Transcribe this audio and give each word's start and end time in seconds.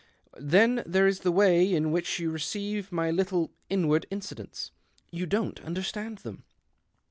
Then 0.39 0.81
there 0.83 1.05
is 1.05 1.19
the 1.19 1.31
way 1.31 1.75
n 1.75 1.91
which 1.91 2.17
you 2.17 2.31
receive 2.31 2.91
my 2.91 3.11
little' 3.11 3.51
Inward 3.69 4.07
Inci 4.11 4.35
lents.' 4.39 4.71
You 5.11 5.27
don't 5.27 5.59
understand 5.63 6.17
them. 6.25 6.43